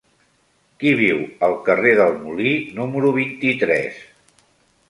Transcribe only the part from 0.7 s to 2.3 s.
Qui viu al carrer del